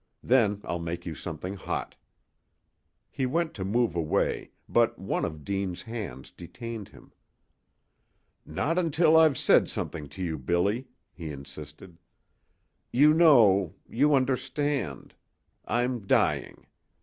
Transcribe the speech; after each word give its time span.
Then 0.23 0.61
I'll 0.63 0.79
make 0.79 1.05
you 1.05 1.13
something 1.13 1.53
hot." 1.53 1.95
He 3.11 3.27
went 3.27 3.53
to 3.53 3.63
move 3.63 3.95
away, 3.95 4.49
but 4.67 4.97
one 4.97 5.23
of 5.23 5.43
Deane's 5.43 5.83
hands 5.83 6.31
detained 6.31 6.87
him. 6.89 7.13
"Not 8.43 8.79
until 8.79 9.15
I've 9.15 9.37
said 9.37 9.69
something 9.69 10.09
to 10.09 10.23
you, 10.23 10.39
Billy," 10.39 10.87
he 11.13 11.29
insisted. 11.29 11.99
"You 12.91 13.13
know 13.13 13.75
you 13.87 14.15
understand. 14.15 15.13
I'm 15.67 16.07
dying. 16.07 16.65